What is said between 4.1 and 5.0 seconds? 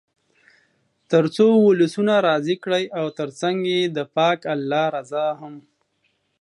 پاک الله